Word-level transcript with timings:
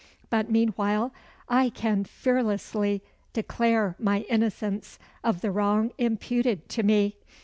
But 0.31 0.49
meanwhile 0.49 1.13
I 1.47 1.69
can 1.69 2.05
fearlessly 2.05 3.03
declare 3.33 3.95
my 3.99 4.21
innocence 4.21 4.97
of 5.23 5.41
the 5.41 5.51
wrong 5.51 5.91
imputed 5.99 6.67
to 6.69 6.81
me. 6.81 7.17